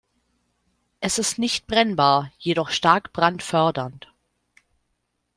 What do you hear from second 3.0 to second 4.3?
brandfördernd.